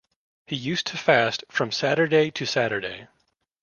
He 0.47 0.55
used 0.55 0.87
to 0.87 0.97
fast 0.97 1.43
from 1.49 1.71
Saturday 1.71 2.31
to 2.31 2.45
Saturday. 2.47 3.07